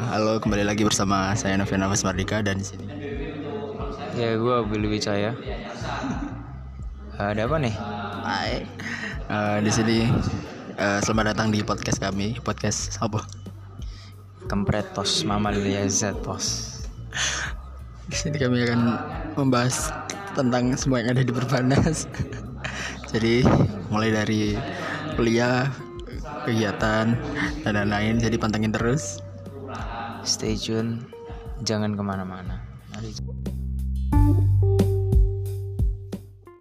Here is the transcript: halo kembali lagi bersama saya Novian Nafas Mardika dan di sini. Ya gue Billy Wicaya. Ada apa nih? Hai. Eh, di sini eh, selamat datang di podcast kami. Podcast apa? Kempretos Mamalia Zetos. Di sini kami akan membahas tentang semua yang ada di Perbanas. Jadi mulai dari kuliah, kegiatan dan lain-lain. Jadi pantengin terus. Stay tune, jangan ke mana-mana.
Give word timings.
halo 0.00 0.40
kembali 0.40 0.64
lagi 0.64 0.80
bersama 0.80 1.36
saya 1.36 1.60
Novian 1.60 1.84
Nafas 1.84 2.00
Mardika 2.08 2.40
dan 2.40 2.56
di 2.56 2.64
sini. 2.64 2.88
Ya 4.16 4.32
gue 4.40 4.56
Billy 4.64 4.88
Wicaya. 4.96 5.36
Ada 7.20 7.44
apa 7.44 7.56
nih? 7.60 7.74
Hai. 8.24 8.64
Eh, 9.28 9.58
di 9.60 9.68
sini 9.68 10.08
eh, 10.80 10.98
selamat 11.04 11.36
datang 11.36 11.52
di 11.52 11.60
podcast 11.60 12.00
kami. 12.00 12.40
Podcast 12.40 12.96
apa? 13.04 13.28
Kempretos 14.48 15.20
Mamalia 15.28 15.84
Zetos. 15.84 16.80
Di 18.08 18.16
sini 18.16 18.40
kami 18.40 18.64
akan 18.64 18.80
membahas 19.36 19.92
tentang 20.32 20.72
semua 20.80 21.04
yang 21.04 21.12
ada 21.12 21.20
di 21.20 21.32
Perbanas. 21.36 22.08
Jadi 23.12 23.44
mulai 23.92 24.16
dari 24.16 24.56
kuliah, 25.20 25.68
kegiatan 26.48 27.12
dan 27.68 27.72
lain-lain. 27.76 28.16
Jadi 28.16 28.40
pantengin 28.40 28.72
terus. 28.72 29.20
Stay 30.24 30.52
tune, 30.52 31.00
jangan 31.64 31.96
ke 31.96 32.02
mana-mana. 32.04 32.60